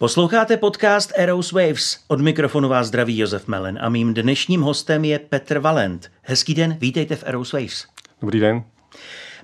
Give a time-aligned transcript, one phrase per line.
[0.00, 1.98] Posloucháte podcast Eros Waves.
[2.08, 6.10] Od mikrofonu vás zdraví Josef Melen a mým dnešním hostem je Petr Valent.
[6.22, 7.86] Hezký den, vítejte v Eros Waves.
[8.20, 8.64] Dobrý den.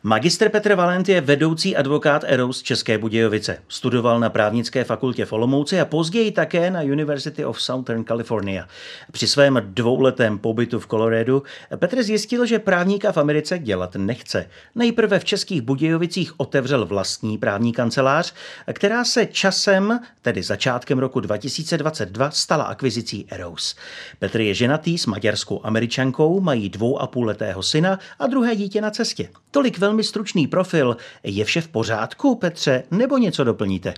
[0.08, 3.58] Magister Petr Valent je vedoucí advokát Eros České Budějovice.
[3.68, 8.68] Studoval na právnické fakultě v Olomouci a později také na University of Southern California.
[9.12, 11.42] Při svém dvouletém pobytu v Coloradu
[11.76, 14.48] Petr zjistil, že právníka v Americe dělat nechce.
[14.74, 18.34] Nejprve v Českých Budějovicích otevřel vlastní právní kancelář,
[18.72, 23.76] která se časem, tedy začátkem roku 2022, stala akvizicí Eros.
[24.18, 28.80] Petr je ženatý s maďarskou američankou, mají dvou a půl letého syna a druhé dítě
[28.80, 29.28] na cestě.
[29.50, 30.96] Tolik velmi stručný profil.
[31.22, 33.94] Je vše v pořádku, Petře, nebo něco doplníte?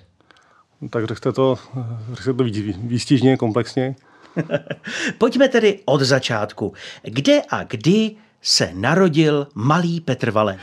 [0.91, 1.59] Tak řekněte to,
[2.13, 2.45] řekněte to
[2.79, 3.97] výstižně, komplexně.
[5.19, 6.73] Pojďme tedy od začátku.
[7.03, 10.59] Kde a kdy se narodil malý Petr Valen?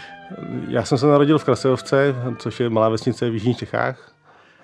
[0.68, 4.12] Já jsem se narodil v Krasejovce, což je malá vesnice v Jižních Čechách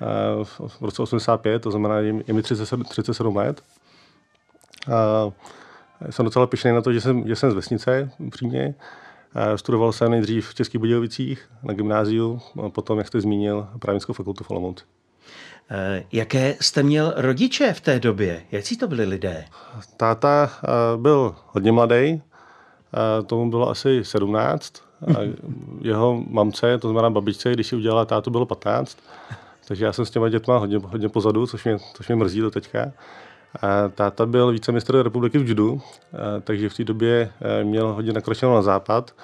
[0.02, 3.64] eh, v roce 85, to znamená, je mi 37, 37 let.
[4.94, 5.32] A
[6.10, 8.76] jsem docela pišný na to, že jsem, že jsem z vesnice, přímě.
[9.56, 14.44] Studoval jsem nejdřív v Českých Budějovicích na gymnáziu, a potom, jak jste zmínil, právnickou fakultu
[14.44, 14.84] v Olomouci.
[15.73, 18.44] Eh, jaké jste měl rodiče v té době?
[18.52, 19.46] Jaký to byli lidé?
[19.98, 22.22] Táta eh, byl hodně mladý, eh,
[23.26, 24.73] tomu bylo asi 17.
[25.08, 25.20] A
[25.82, 28.98] jeho mamce, to znamená babičce, když si udělala tátu, bylo 15.
[29.68, 32.52] Takže já jsem s těma dětma hodně, hodně pozadu, což mě, což mě mrzí do
[32.52, 32.92] teďka.
[33.96, 35.82] Táta byl vícemistr republiky v judu,
[36.42, 39.16] takže v té době e, měl hodně nakročeno na západ,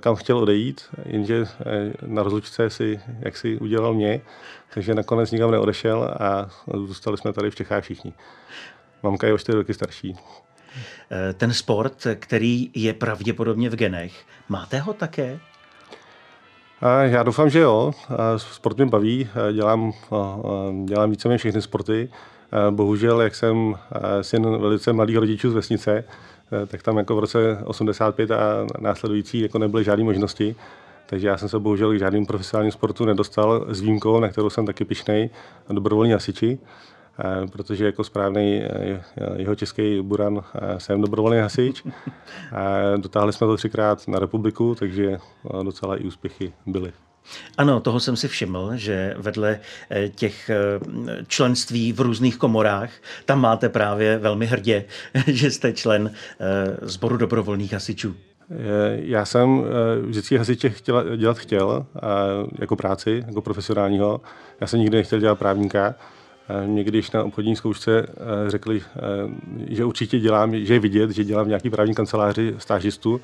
[0.00, 1.46] kam chtěl odejít, jenže e,
[2.06, 4.20] na rozlučce si jak si udělal mě,
[4.74, 8.12] takže nakonec nikam neodešel a zůstali jsme tady v Čechách všichni.
[9.02, 10.16] Mamka je o čtyři roky starší.
[11.10, 15.40] E, ten sport, který je pravděpodobně v genech, máte ho také?
[17.02, 17.92] Já doufám, že jo.
[18.36, 19.92] Sport mě baví, dělám,
[20.84, 22.08] dělám víceméně všechny sporty.
[22.52, 26.04] Eh, bohužel, jak jsem eh, syn velice mladých rodičů z vesnice,
[26.62, 30.56] eh, tak tam jako v roce 85 a následující jako nebyly žádné možnosti.
[31.06, 34.66] Takže já jsem se bohužel k žádným profesionálním sportu nedostal s výjimkou, na kterou jsem
[34.66, 35.30] taky pišnej,
[35.68, 36.58] dobrovolní hasiči,
[37.52, 38.62] protože jako správný
[39.36, 40.42] jeho český buran
[40.78, 41.84] jsem dobrovolný hasič.
[42.96, 45.18] Dotáhli jsme to třikrát na republiku, takže
[45.62, 46.92] docela i úspěchy byly.
[47.58, 49.60] Ano, toho jsem si všiml, že vedle
[49.90, 50.56] eh, těch eh,
[51.28, 52.90] členství v různých komorách,
[53.24, 54.84] tam máte právě velmi hrdě,
[55.26, 56.12] že jste člen
[56.82, 58.14] sboru eh, dobrovolných hasičů.
[58.92, 59.64] Já jsem
[60.02, 61.86] vždycky hasiče chtěla, dělat chtěl,
[62.58, 64.20] jako práci, jako profesionálního.
[64.60, 65.94] Já jsem nikdy nechtěl dělat právníka.
[66.66, 68.06] Mě když na obchodní zkoušce
[68.46, 68.82] řekli,
[69.68, 73.20] že určitě dělám, že je vidět, že dělám v nějaký právní kanceláři stážistu,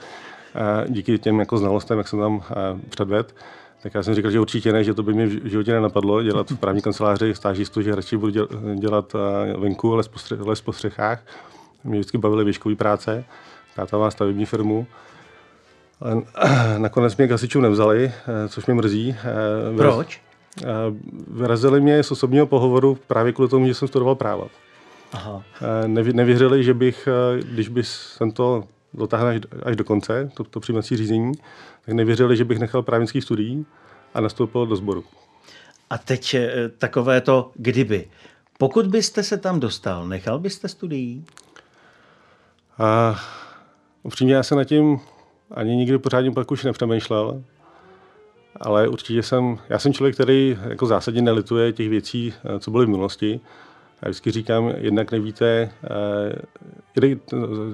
[0.88, 2.42] díky těm jako znalostem, jak jsem tam
[2.88, 3.28] předvedl,
[3.82, 6.50] tak já jsem říkal, že určitě ne, že to by mě v životě nenapadlo dělat
[6.50, 8.32] v právní kanceláři stážistu, že radši budu
[8.75, 10.03] dělat eh, venku, ale
[10.65, 11.22] po střechách.
[11.84, 13.25] Mě vždycky bavily výškové práce.
[13.76, 14.87] Táta má stavební firmu.
[16.00, 16.22] Ale
[16.78, 19.16] nakonec mě k hasičům nevzali, eh, což mě mrzí.
[19.19, 20.21] Eh, Proč?
[21.28, 24.47] Vyrazili mě z osobního pohovoru právě kvůli tomu, že jsem studoval práva.
[25.12, 25.42] Aha.
[25.87, 27.09] Nevěřili, že bych,
[27.42, 31.32] když bych jsem to dotáhl až, až do konce, to, to přijímací řízení,
[31.84, 33.66] tak nevěřili, že bych nechal právnický studií
[34.14, 35.04] a nastoupil do sboru.
[35.91, 38.08] A teď eh, takové to kdyby.
[38.58, 41.25] Pokud byste se tam dostal, nechal byste studií?
[42.78, 43.20] A
[44.03, 45.00] upřímně já jsem na tím
[45.50, 47.42] ani nikdy pořádně pak už nepřemýšlel,
[48.60, 52.86] ale určitě jsem, já jsem člověk, který jako zásadně nelituje těch věcí, eh, co byly
[52.86, 53.41] v minulosti.
[54.02, 57.16] Já vždycky říkám, jednak nevíte, eh,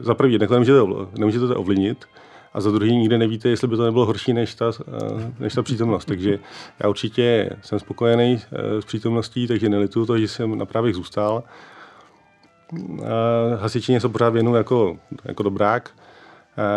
[0.00, 0.78] za první, jednak to nemůžete,
[1.18, 2.04] nemůžete to ovlivnit,
[2.54, 5.62] a za druhý nikdy nevíte, jestli by to nebylo horší než ta, eh, než ta
[5.62, 6.04] přítomnost.
[6.04, 6.38] Takže
[6.80, 11.42] já určitě jsem spokojený eh, s přítomností, takže nelituju to, že jsem na právě zůstal.
[13.60, 15.90] Hasičině se pořád věnu jako, jako dobrák,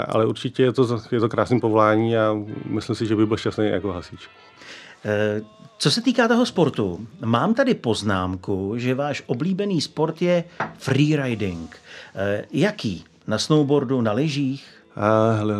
[0.08, 3.68] ale určitě je to, je to krásné povolání a myslím si, že by byl šťastný
[3.68, 4.30] jako hasič.
[5.78, 10.44] Co se týká toho sportu, mám tady poznámku, že váš oblíbený sport je
[10.78, 11.78] freeriding.
[12.52, 13.04] Jaký?
[13.28, 14.66] Na snowboardu, na lyžích?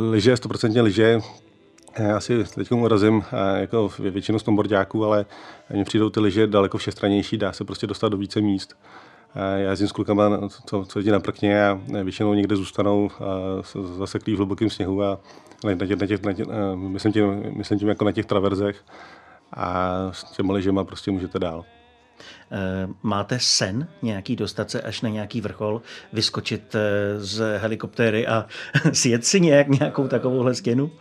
[0.10, 1.20] Liže, stoprocentně liže.
[1.98, 3.24] Já si teď urazím
[3.56, 5.26] jako většinu snowboardáků, ale
[5.74, 8.76] mně přijdou ty liže daleko všestranější, dá se prostě dostat do více míst.
[9.36, 13.10] Já jezdím s klukama, co, co jezdí na prkně a většinou někde zůstanou
[13.98, 15.20] zaseklí v hlubokém sněhu a
[15.64, 18.84] na těch, na těch, na těch, myslím, tím, myslím tím jako na těch traverzech
[19.54, 21.66] a s těmi ližema prostě můžete dál.
[23.04, 25.82] Máte sen nějaký dostat se až na nějaký vrchol,
[26.14, 26.76] vyskočit
[27.18, 28.46] z helikoptéry a
[28.94, 30.92] sjet si nějak nějakou takovouhle stěnu?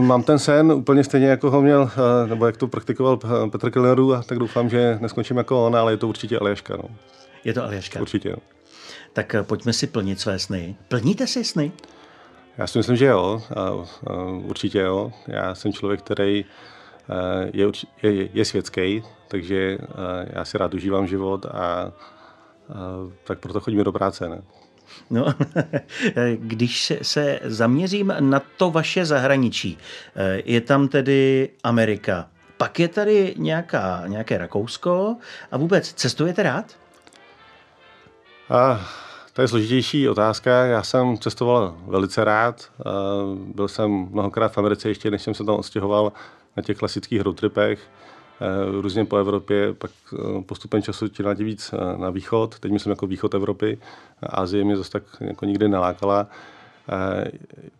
[0.00, 1.90] Mám ten sen úplně stejně, jako ho měl,
[2.26, 3.16] nebo jak to praktikoval
[3.50, 6.76] Petr Kellnerů, tak doufám, že neskončím jako on, ale je to určitě Aljaška.
[6.76, 6.84] No.
[7.44, 8.00] Je to Aljaška?
[8.00, 8.36] Určitě.
[9.12, 10.76] Tak pojďme si plnit své sny.
[10.88, 11.72] Plníte si sny?
[12.58, 13.42] Já si myslím, že jo.
[14.42, 15.12] Určitě jo.
[15.26, 16.44] Já jsem člověk, který
[17.52, 17.70] je,
[18.02, 19.78] je, je světský, takže
[20.26, 21.92] já si rád užívám život a, a
[23.24, 24.28] tak proto chodíme do práce.
[24.28, 24.42] Ne?
[25.10, 25.26] No,
[26.36, 29.78] když se, se zaměřím na to vaše zahraničí,
[30.44, 32.28] je tam tedy Amerika,
[32.60, 35.16] pak je tady nějaká, nějaké Rakousko
[35.50, 36.64] a vůbec cestujete rád?
[38.48, 38.88] A,
[39.32, 40.64] to je složitější otázka.
[40.64, 42.72] Já jsem cestoval velice rád.
[43.54, 46.12] Byl jsem mnohokrát v Americe ještě, než jsem se tam odstěhoval
[46.60, 51.98] na těch klasických roadtripech eh, různě po Evropě, pak eh, postupem času ti víc eh,
[51.98, 53.78] na východ, teď myslím jako východ Evropy,
[54.22, 56.26] Asie mě zase tak jako nikdy nelákala.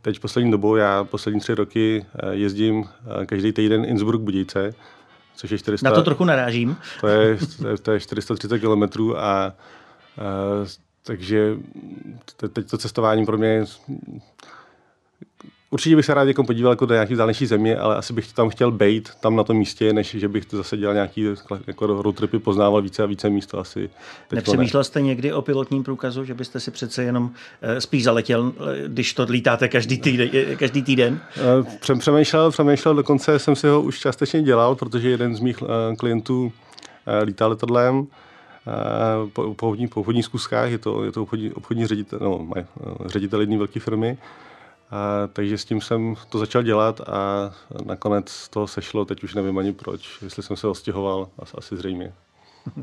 [0.03, 2.85] Teď poslední dobou, já poslední tři roky jezdím
[3.27, 4.75] každý týden Innsbruck Budice,
[5.37, 5.89] což je 400...
[5.89, 6.77] Na to trochu narážím.
[7.01, 9.53] To je, to je, to je 430 kilometrů a, a
[11.03, 11.57] takže
[12.53, 13.65] teď to cestování pro mě
[15.73, 18.49] Určitě bych se rád jako podíval jako do nějaký vzdálenější země, ale asi bych tam
[18.49, 21.27] chtěl být tam na tom místě, než že bych to zase dělal nějaký
[21.67, 23.91] jako road tripy, poznával více a více místo asi.
[24.33, 24.85] Nepřemýšlel ne.
[24.85, 27.31] jste někdy o pilotním průkazu, že byste si přece jenom
[27.63, 30.31] eh, spíš zaletěl, eh, když to lítáte každý týden?
[30.33, 31.21] Eh, každý týden?
[31.99, 35.63] Přemýšlel, přemýšlel, dokonce jsem si ho už částečně dělal, protože jeden z mých
[35.99, 36.53] klientů
[37.25, 38.07] lítá letadlem
[39.33, 42.49] po, po, po obchodních zkuskách, je to, je to obchodní, obchodní ředitel, no,
[43.07, 44.19] ředitel jedné velké firmy
[44.91, 47.51] a, takže s tím jsem to začal dělat a
[47.85, 52.13] nakonec to sešlo, teď už nevím ani proč, jestli jsem se ostěhoval, asi zřejmě.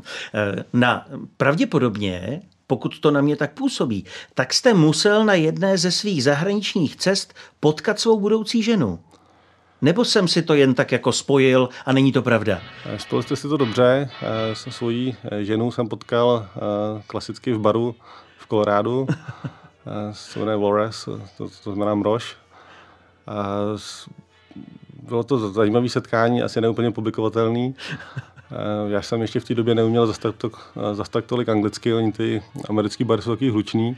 [0.72, 1.06] Na
[1.36, 6.96] pravděpodobně, pokud to na mě tak působí, tak jste musel na jedné ze svých zahraničních
[6.96, 9.00] cest potkat svou budoucí ženu.
[9.82, 12.60] Nebo jsem si to jen tak jako spojil a není to pravda?
[12.96, 14.10] Spojil jste si to dobře.
[14.52, 16.48] Se svojí ženou jsem potkal
[17.06, 17.94] klasicky v baru
[18.38, 19.06] v Kolorádu.
[20.12, 21.04] se jmenuje Wores,
[21.36, 22.36] to, to znamená mrož.
[23.26, 23.56] A
[25.02, 27.74] bylo to zajímavé setkání, asi neúplně publikovatelný.
[28.88, 30.50] Já jsem ještě v té době neuměl zase tak, to,
[31.10, 33.96] tak tolik anglicky, oni ty americký bary jsou taky hluční,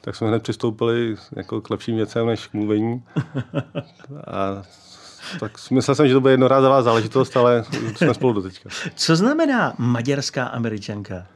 [0.00, 3.02] tak jsme hned přistoupili jako k lepším věcem než k mluvení.
[4.26, 4.62] A
[5.40, 7.64] tak myslel jsem, že to bude jednorázová záležitost, ale
[7.96, 8.68] jsme spolu do teďka.
[8.94, 11.26] Co znamená maďarská američanka?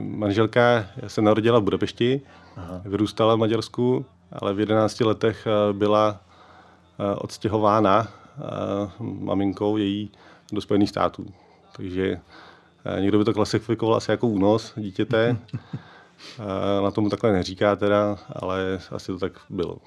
[0.00, 2.20] Manželka se narodila v Budapešti,
[2.60, 2.80] Aha.
[2.84, 6.20] vyrůstala v Maďarsku, ale v 11 letech eh, byla
[6.98, 8.42] eh, odstěhována eh,
[9.00, 10.10] maminkou její
[10.52, 11.26] do Spojených států.
[11.76, 12.20] Takže
[13.00, 15.36] někdo by to klasifikoval asi jako únos dítěte.
[16.82, 19.78] Na tomu takhle neříká teda, ale asi to tak bylo.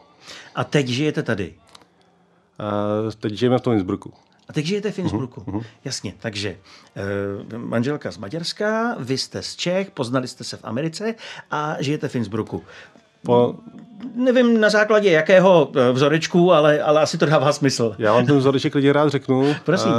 [0.56, 1.56] A teď žijete tady?
[3.20, 4.14] Teď žijeme v tom Innsbrucku.
[4.50, 5.42] A teď žijete v Innsbrucku.
[5.42, 5.64] Uh-huh.
[5.86, 6.58] Jasně, takže
[7.54, 11.16] e, manželka z Maďarska, vy jste z Čech, poznali jste se v Americe
[11.52, 12.64] a žijete v Innsbrucku.
[13.26, 13.56] Po...
[14.16, 17.96] Nevím na základě jakého eh, vzorečku, ale, ale asi to dává smysl.
[18.00, 19.56] Já vám ten vzoreček lidi rád řeknu.
[19.64, 19.92] Prosím.
[19.92, 19.96] A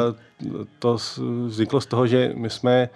[0.78, 0.96] to
[1.46, 2.88] vzniklo z toho, že my jsme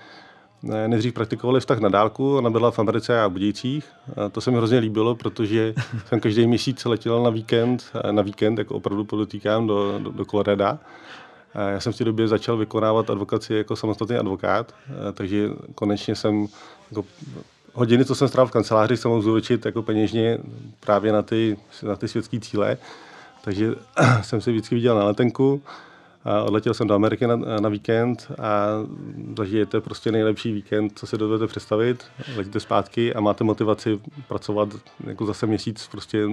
[0.62, 3.85] nejdřív praktikovali vztah na dálku, ona byla v Americe a v Budějcích.
[4.17, 5.75] A to se mi hrozně líbilo, protože
[6.07, 10.78] jsem každý měsíc letěl na víkend, na víkend, jako opravdu podotýkám, do, do, do Coloreda.
[11.55, 14.75] Já jsem v té době začal vykonávat advokaci jako samostatný advokát,
[15.14, 16.47] takže konečně jsem
[16.90, 17.05] jako
[17.73, 20.38] hodiny, co jsem strávil v kanceláři, jsem mohl zúročit jako peněžně
[20.81, 22.76] právě na ty, na ty světské cíle.
[23.45, 23.75] Takže
[24.23, 25.62] jsem si vždycky viděl na letenku,
[26.25, 28.67] a odletěl jsem do Ameriky na, na víkend a
[29.37, 32.05] zažijete prostě nejlepší víkend, co si dovedete představit.
[32.37, 34.69] Letíte zpátky a máte motivaci pracovat
[35.07, 36.26] jako zase měsíc prostě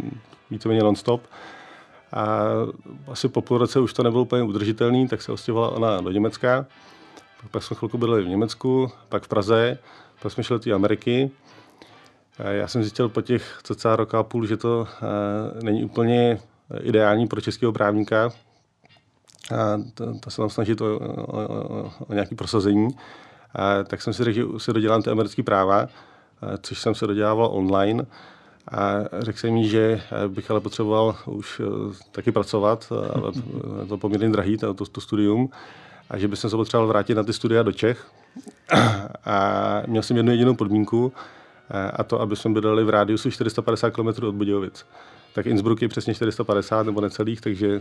[0.52, 1.22] víceméně non-stop.
[2.14, 2.46] A
[3.08, 6.66] asi po půl roce už to nebylo úplně udržitelný, tak se ostěhovala ona do Německa.
[7.52, 9.78] Pak jsme chvilku byli v Německu, pak v Praze,
[10.22, 11.32] pak jsme šli do Ameriky.
[12.38, 16.40] A já jsem zjistil po těch cca roka a půl, že to eh, není úplně
[16.82, 18.30] ideální pro českého právníka.
[19.56, 22.88] A to, to se tam snažit o, o, o, o nějaké prosazení.
[23.56, 25.88] A tak jsem si řekl, že si dodělám ty americké práva,
[26.62, 28.06] což jsem se dodělával online.
[28.72, 33.32] A řekl jsem jí, že bych ale potřeboval už eh, taky pracovat, ale
[33.82, 35.50] je to poměrně drahý, to, to, to studium,
[36.10, 38.08] a že bych se potřeboval vrátit na ty studia do Čech.
[39.26, 41.14] A měl jsem jednu jedinou podmínku,
[41.70, 44.86] a to, aby jsme bydleli v rádiusu 450 km od Budějovic.
[45.34, 47.80] tak Innsbruck je přesně 450 nebo necelých, takže...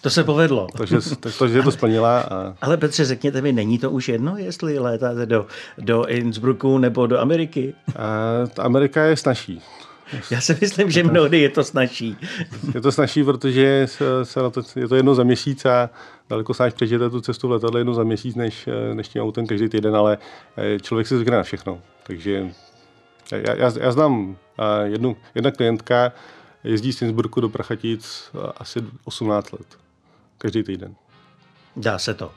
[0.00, 0.66] To se povedlo.
[0.76, 0.96] takže,
[1.38, 2.20] takže to splnila.
[2.20, 2.54] A...
[2.60, 5.46] Ale Petře, řekněte mi, není to už jedno, jestli létáte do,
[5.78, 7.74] do Innsbrucku nebo do Ameriky?
[7.96, 9.62] A, ta Amerika je snažší.
[10.30, 12.16] Já si myslím, že mnohdy je to snažší.
[12.74, 15.90] Je to snažší, protože se, se na to, je to jedno za měsíc a
[16.30, 19.68] daleko snáš přežijete tu cestu v letadle jedno za měsíc, než, než tím autem každý
[19.68, 20.18] týden, ale
[20.56, 21.80] eh, člověk si zvykne na všechno.
[22.06, 22.50] Takže
[23.32, 24.36] já, já, já znám
[24.84, 26.12] jednu, jedna klientka,
[26.64, 29.78] jezdí z Innsbrucku do Prachatic asi 18 let.
[30.38, 30.94] Každý týden.
[31.76, 32.32] Dá se to.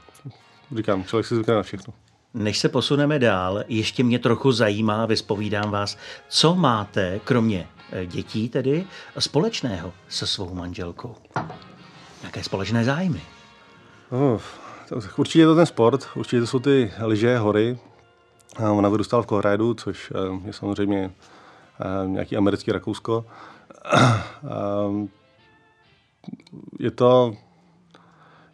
[0.76, 1.94] Říkám, člověk si zvykne na všechno.
[2.36, 5.98] Než se posuneme dál, ještě mě trochu zajímá, vyspovídám vás,
[6.30, 8.86] co máte, kromě eh, dětí tedy,
[9.20, 11.16] společného se svou manželkou?
[12.24, 13.22] Jaké společné zájmy?
[14.10, 14.42] Oh,
[15.18, 17.78] určitě je to ten sport, určitě to jsou ty lyže, hory.
[18.72, 21.12] Ona vyrůstala v Coloradu, což eh, je samozřejmě
[21.82, 23.26] eh, nějaký americký Rakousko.
[26.80, 27.36] Je to...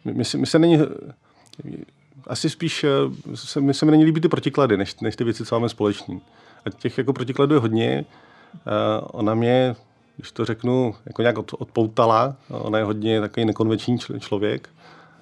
[0.04, 0.78] My my se není
[2.26, 2.88] asi spíš eh,
[3.34, 6.20] se, mi se mi není líbí ty protiklady, než, než ty věci, co máme společný.
[6.66, 8.04] A těch jako protikladů je hodně.
[8.54, 9.76] Uh, ona mě,
[10.16, 12.36] když to řeknu, jako nějak od, odpoutala.
[12.48, 14.68] Ona je hodně takový nekonvenční čl- člověk.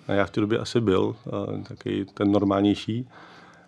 [0.09, 3.09] A já v té době asi byl uh, takový ten normálnější.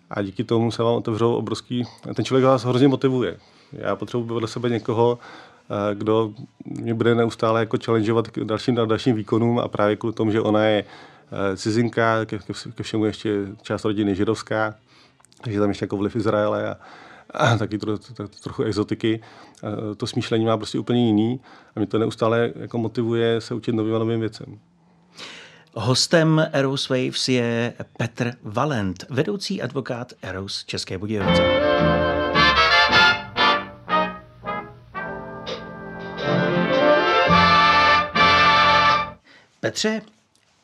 [0.09, 1.83] A díky tomu se vám otevřou obrovský...
[2.15, 3.37] Ten člověk vás hrozně motivuje.
[3.71, 5.19] Já potřebuji vedle sebe někoho,
[5.93, 6.33] kdo
[6.65, 10.65] mě bude neustále jako challengeovat k dalším, dalším výkonům a právě kvůli tomu, že ona
[10.65, 10.83] je
[11.55, 12.39] cizinka, ke,
[12.75, 13.29] ke všemu ještě
[13.61, 14.75] část rodiny židovská,
[15.41, 16.77] takže tam ještě jako vliv Izraele a,
[17.33, 19.21] a taky tro, tro, trochu exotiky.
[19.63, 21.39] A to smýšlení má prostě úplně jiný
[21.75, 24.59] a mě to neustále jako motivuje se učit novým a novým věcem.
[25.75, 31.43] Hostem Eros Waves je Petr Valent, vedoucí advokát Eros České Budějovice.
[39.59, 40.01] Petře,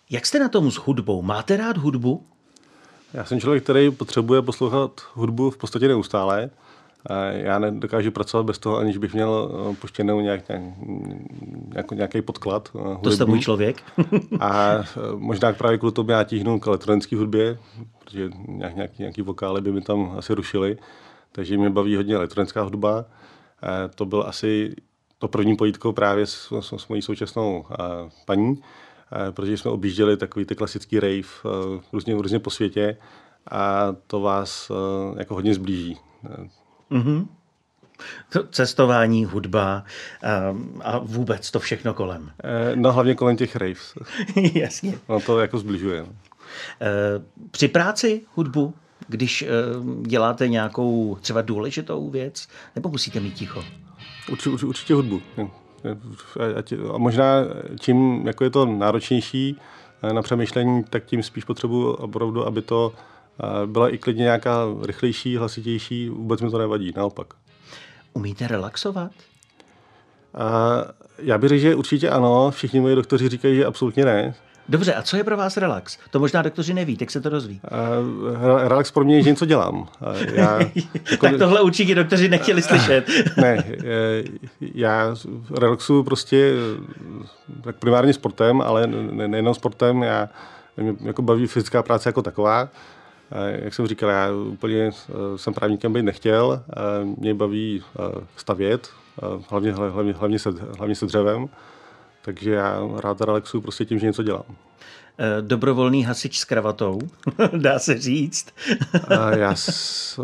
[0.09, 1.21] jak jste na tom s hudbou?
[1.21, 2.25] Máte rád hudbu?
[3.13, 6.49] Já jsem člověk, který potřebuje poslouchat hudbu v podstatě neustále.
[7.31, 10.41] Já nedokážu pracovat bez toho, aniž bych měl eh, poštěnou nějak,
[11.73, 12.69] nějak, nějaký podklad.
[12.73, 12.95] Hudební.
[12.97, 13.83] Eh, to jste můj člověk.
[14.39, 14.85] a eh,
[15.15, 17.59] možná právě kvůli tomu já tíhnu k elektronické hudbě,
[17.99, 20.77] protože nějak, nějaký, nějaký vokály by mi tam asi rušily.
[21.31, 23.05] Takže mě baví hodně elektronická hudba.
[23.95, 24.75] To byl asi
[25.17, 27.65] to první pojítko právě s, s, s mojí současnou
[28.25, 28.61] paní.
[29.11, 32.97] Eh, protože jsme objížděli takový ty klasický rave eh, různě, různě po světě
[33.51, 35.97] a to vás eh, jako hodně zblíží.
[36.91, 37.27] Mm-hmm.
[38.51, 39.83] Cestování, hudba
[40.81, 42.31] a vůbec to všechno kolem.
[42.75, 43.93] No hlavně kolem těch raves.
[44.53, 44.99] Jasně.
[45.09, 46.01] No to jako zbližuje.
[46.01, 46.13] No.
[47.51, 48.73] Při práci hudbu,
[49.07, 49.45] když
[50.01, 53.63] děláte nějakou třeba důležitou věc, nebo musíte mít ticho?
[54.29, 55.21] Určitě, určitě hudbu.
[56.93, 57.27] A možná
[57.79, 59.57] čím jako je to náročnější
[60.03, 64.65] eh, na přemýšlení, tak tím spíš potřebuji opravdu, aby to eh, byla i klidně nějaká
[64.86, 67.33] rychlejší, hlasitější, vůbec mi to nevadí, naopak.
[68.13, 69.12] Umíte relaxovat?
[70.33, 70.77] A
[71.19, 74.36] já bych řekl, že určitě ano, všichni moji doktoři říkají, že absolutně ne.
[74.69, 75.97] Dobře, a co je pro vás relax?
[76.11, 77.61] To možná doktoři neví, tak se to dozví.
[77.71, 79.79] Uh, relax pro mě je, že něco dělám.
[79.79, 79.88] Uh,
[80.33, 80.59] já,
[81.11, 83.09] jako, tak tohle určitě doktoři nechtěli slyšet.
[83.38, 83.63] ne,
[84.59, 85.15] já
[85.57, 86.53] relaxuju prostě
[87.61, 88.88] tak primárně sportem, ale
[89.27, 90.29] nejenom sportem, já
[90.77, 92.69] mě jako baví fyzická práce jako taková.
[93.51, 94.91] Jak jsem říkal, já úplně
[95.35, 96.63] jsem právníkem být nechtěl.
[97.17, 97.83] Mě baví
[98.35, 98.89] stavět,
[99.49, 101.49] hlavně, hlavně, hlavně, se, hlavně se dřevem.
[102.21, 104.45] Takže já rád relaxuju prostě tím, že něco dělám.
[105.21, 106.99] Eh, dobrovolný hasič s kravatou,
[107.57, 108.47] dá se říct.
[109.07, 110.21] A já si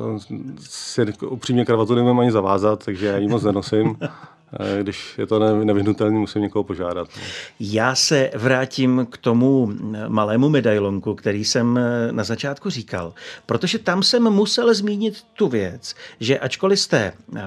[1.21, 3.97] upřímně kravatu nemám ani zavázat, takže já ji moc nenosím.
[4.53, 7.07] Eh, když je to nevyhnutelné, musím někoho požádat.
[7.59, 9.73] Já se vrátím k tomu
[10.07, 13.13] malému medailonku, který jsem eh, na začátku říkal,
[13.45, 17.41] protože tam jsem musel zmínit tu věc, že ačkoliv jste eh,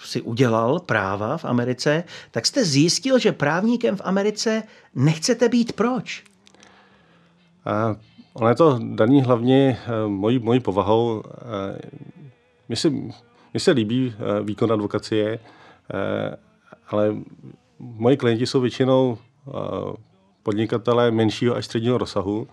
[0.00, 4.62] si udělal práva v Americe, tak jste zjistil, že právníkem v Americe
[4.94, 5.72] nechcete být.
[5.72, 6.24] Proč?
[7.64, 7.96] A
[8.32, 11.22] ono je to daný hlavně mojí, mojí povahou.
[12.68, 15.63] Mně se, mně se líbí výkon advokacie, Eh,
[16.88, 17.14] ale
[17.78, 19.52] moji klienti jsou většinou eh,
[20.42, 22.48] podnikatelé menšího až středního rozsahu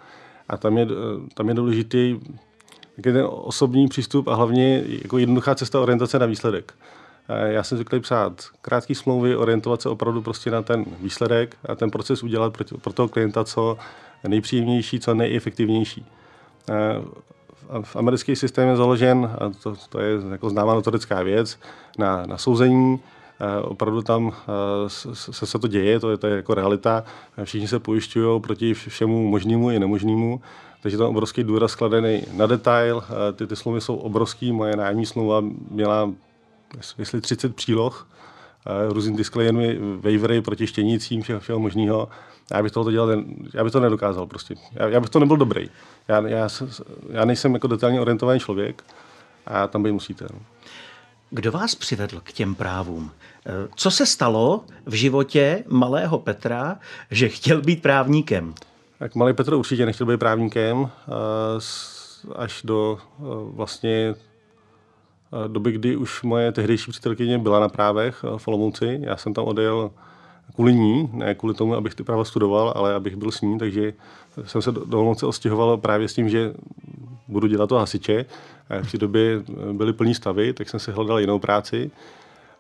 [0.50, 2.19] a tam je, eh, tam je důležitý
[3.03, 6.73] ten osobní přístup a hlavně jako jednoduchá cesta orientace na výsledek.
[7.45, 11.91] Já jsem zvyklý psát krátké smlouvy, orientovat se opravdu prostě na ten výsledek a ten
[11.91, 13.77] proces udělat pro, pro toho klienta co
[14.27, 16.05] nejpříjemnější, co nejefektivnější.
[17.81, 21.59] V americký systém je založen, a to, to je jako známá notorická věc,
[21.97, 23.00] na, na souzení,
[23.62, 24.33] Opravdu tam
[24.88, 27.03] se, se to děje, to je, to je jako realita.
[27.43, 30.41] Všichni se pojišťují proti všemu možnému i nemožnému.
[30.81, 33.03] Takže tam obrovský důraz skladený na detail.
[33.33, 34.51] Ty, ty smlouvy jsou obrovský.
[34.51, 36.12] Moje nájemní smlouva měla,
[36.98, 38.07] jestli 30 příloh,
[38.89, 42.10] různý disclaimery, waivery proti štěnicím, všeho, všeho možného.
[42.53, 43.10] Já bych to dělal,
[43.53, 44.55] já bych to nedokázal prostě.
[44.71, 45.69] Já, já bych to nebyl dobrý.
[46.07, 46.50] Já, já,
[47.10, 48.83] já nejsem jako detailně orientovaný člověk
[49.45, 50.25] a tam by musíte.
[50.33, 50.39] No.
[51.33, 53.11] Kdo vás přivedl k těm právům?
[53.75, 56.79] Co se stalo v životě malého Petra,
[57.11, 58.53] že chtěl být právníkem?
[59.00, 60.89] Tak malý Petr určitě nechtěl být právníkem
[62.35, 62.97] až do
[63.53, 64.15] vlastně
[65.47, 69.00] doby, kdy už moje tehdejší přítelkyně byla na právech v Olomouci.
[69.01, 69.91] Já jsem tam odjel
[70.55, 73.93] kvůli ní, ne kvůli tomu, abych ty práva studoval, ale abych byl s ní, takže
[74.43, 76.53] jsem se do Olomouce ostěhoval právě s tím, že
[77.27, 78.25] budu dělat to hasiče.
[78.83, 81.91] V té době byly plný stavy, tak jsem si hledal jinou práci.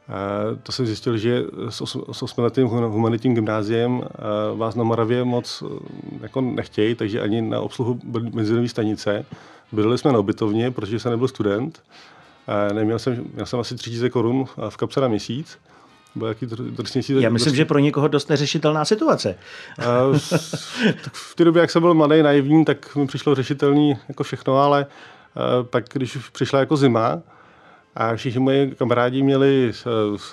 [0.09, 4.01] A to jsem zjistil, že s osmiletým humanitním gymnáziem
[4.55, 5.63] vás na Moravě moc
[6.21, 9.25] jako nechtějí, takže ani na obsluhu benzinové stanice.
[9.71, 11.83] Byli jsme na ubytovně, protože jsem nebyl student.
[12.47, 15.57] A neměl jsem, měl jsem asi 3000 korun v kapse na měsíc.
[16.15, 17.57] Byl jaký drsnější, Já myslím, drsný...
[17.57, 19.35] že pro někoho dost neřešitelná situace.
[19.79, 19.83] A,
[21.03, 24.57] tak v té době, jak jsem byl mladý, naivní, tak mi přišlo řešitelný jako všechno,
[24.57, 24.85] ale
[25.63, 27.21] pak, když přišla jako zima,
[27.95, 29.71] a všichni moji kamarádi měli,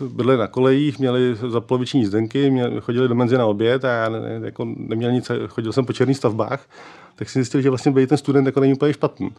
[0.08, 4.40] byli na kolejích, měli zaploviční jízdenky, měli, chodili do menzy na oběd a já ne,
[4.42, 6.66] jako neměl nic, chodil jsem po černých stavbách,
[7.14, 9.30] tak jsem zjistil, že vlastně být ten student jako není úplně špatný.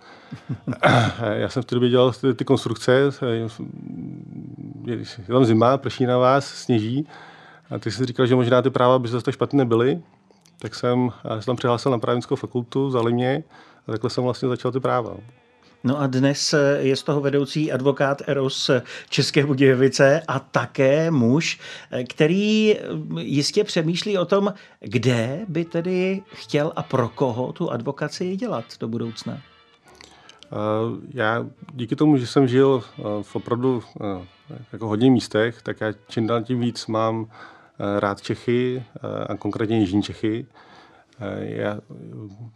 [1.33, 3.11] já jsem v té době dělal ty, ty konstrukce,
[4.85, 7.07] je tam zima, prší na vás, sněží,
[7.69, 10.01] a ty jsem říkal, že možná ty práva by zase tak špatné nebyly,
[10.61, 13.43] tak jsem, jsem tam přihlásil na právnickou fakultu, vzali mě
[13.87, 15.13] a takhle jsem vlastně začal ty práva.
[15.83, 18.69] No a dnes je z toho vedoucí advokát Eros
[19.09, 21.59] České Budějovice a také muž,
[22.09, 22.75] který
[23.17, 28.87] jistě přemýšlí o tom, kde by tedy chtěl a pro koho tu advokaci dělat do
[28.87, 29.41] budoucna.
[31.13, 32.83] Já díky tomu, že jsem žil
[33.21, 33.83] v opravdu
[34.73, 37.27] jako hodně místech, tak já čím dál tím víc mám
[37.99, 38.83] rád Čechy
[39.29, 40.45] a konkrétně Jižní Čechy.
[41.39, 41.79] Já,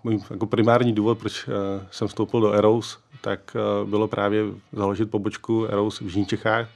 [0.04, 1.50] můj jako primární důvod, proč
[1.92, 6.68] jsem vstoupil do Eros, tak eh, bylo právě založit pobočku Eros v Jižních Čechách,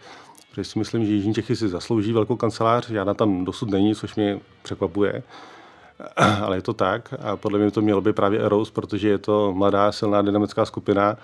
[0.52, 4.16] protože si myslím, že Jižní Čechy si zaslouží velkou kancelář, žádná tam dosud není, což
[4.16, 5.24] mě překvapuje.
[6.42, 9.54] Ale je to tak a podle mě to mělo by právě Eros, protože je to
[9.54, 11.18] mladá, silná, dynamická skupina.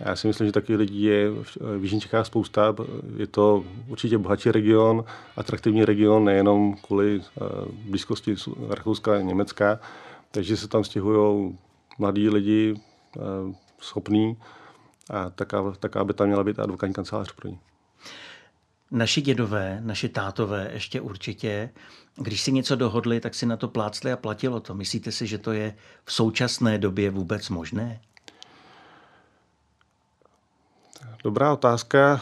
[0.00, 1.30] Já si myslím, že takových lidí je
[1.60, 2.74] v Jižních Čechách spousta.
[3.16, 5.04] Je to určitě bohatší region,
[5.36, 7.44] atraktivní region, nejenom kvůli eh,
[7.90, 8.34] blízkosti
[8.68, 9.78] Rakouska a Německa.
[10.30, 11.58] Takže se tam stěhují
[11.98, 12.74] mladí lidi,
[13.16, 13.20] eh,
[13.80, 14.36] schopní
[15.10, 17.58] a tak, tak aby tam měla být advokátní kancelář pro ní.
[18.90, 21.70] Naši dědové, naši tátové ještě určitě,
[22.16, 24.74] když si něco dohodli, tak si na to plácli a platilo to.
[24.74, 28.00] Myslíte si, že to je v současné době vůbec možné?
[31.24, 32.20] Dobrá otázka.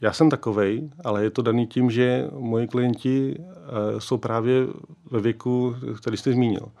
[0.00, 3.44] Já jsem takovej, ale je to daný tím, že moji klienti
[3.98, 4.66] jsou právě
[5.10, 6.72] ve věku, který jste zmínil.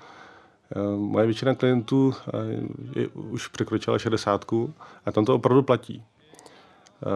[0.76, 4.44] Eh, moje většina klientů eh, je, už překročila 60
[5.06, 6.04] a tam to opravdu platí.
[7.02, 7.08] Eh,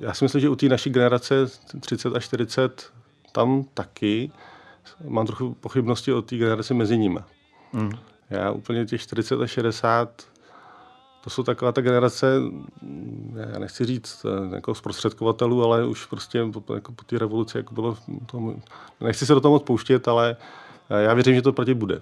[0.00, 1.34] já si myslím, že u té naší generace
[1.80, 2.92] 30 a 40
[3.32, 4.32] tam taky
[5.08, 7.20] mám trochu pochybnosti o té generaci mezi nimi.
[7.72, 7.90] Mm.
[8.30, 10.22] Já úplně těch 40 a 60
[11.24, 12.40] to jsou taková ta generace,
[13.52, 17.96] já nechci říct jako zprostředkovatelů, ale už prostě po, jako po té revoluci jako bylo,
[18.26, 18.54] to,
[19.00, 20.36] nechci se do toho moc pouštět, ale
[20.90, 22.00] já věřím, že to platit bude.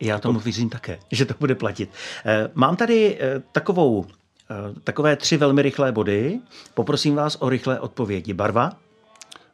[0.00, 1.90] Já tomu věřím také, že to bude platit.
[2.24, 4.06] Eh, mám tady eh, takovou,
[4.50, 6.40] eh, takové tři velmi rychlé body.
[6.74, 8.34] Poprosím vás o rychlé odpovědi.
[8.34, 8.72] Barva?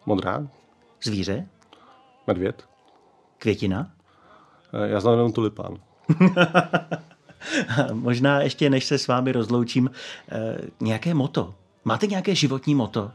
[0.06, 0.46] Modrá.
[1.04, 1.48] Zvíře?
[2.26, 2.64] Medvěd.
[3.38, 3.90] Květina?
[4.84, 5.78] Já znám jenom tulipán.
[7.92, 9.90] Možná ještě, než se s vámi rozloučím,
[10.80, 11.54] nějaké moto.
[11.84, 13.10] Máte nějaké životní moto?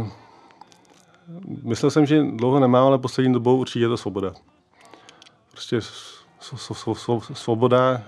[0.00, 0.08] Uh,
[1.62, 4.32] myslel jsem, že dlouho nemám, ale poslední dobou určitě je to svoboda
[5.56, 5.80] prostě
[7.32, 8.02] svoboda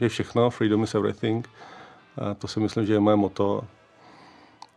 [0.00, 1.48] je všechno, freedom is everything.
[2.18, 3.64] A to si myslím, že je moje moto.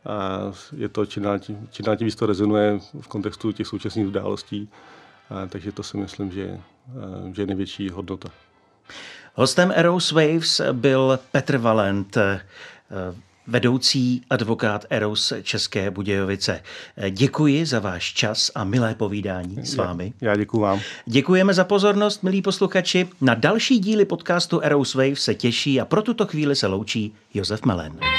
[0.06, 0.40] A
[0.78, 1.68] je to čím dál tím,
[2.00, 4.70] víc to rezonuje v kontextu těch současných událostí.
[5.30, 6.60] A takže to si myslím, že,
[7.34, 8.30] že je největší hodnota.
[9.34, 12.18] Hostem Eros Waves byl Petr Valent
[13.48, 16.62] vedoucí advokát Eros České Budějovice.
[17.10, 20.14] Děkuji za váš čas a milé povídání s vámi.
[20.22, 20.80] Já, já děkuji vám.
[21.06, 23.08] Děkujeme za pozornost, milí posluchači.
[23.22, 27.66] Na další díly podcastu Eros Wave se těší a pro tuto chvíli se loučí Josef
[27.66, 28.13] Melen.